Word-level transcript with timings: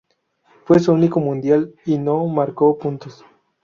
Fue 0.65 0.79
su 0.79 0.93
único 0.93 1.19
Mundial 1.19 1.75
y 1.85 1.99
no 1.99 2.25
marcó 2.25 2.75
puntos. 2.75 3.23